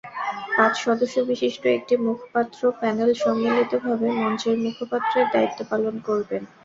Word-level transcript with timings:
পাঁচ 0.55 0.73
সদস্যবিশিষ্ট 0.85 1.63
একটি 1.77 1.93
মুখপাত্র 2.05 2.61
প্যানেল 2.79 3.11
সম্মিলিতভাবে 3.23 4.07
মঞ্চের 4.19 4.55
মুখপাত্রের 4.65 5.25
দায়িত্ব 5.33 5.59
পালন 5.71 5.95
করবেন। 6.07 6.43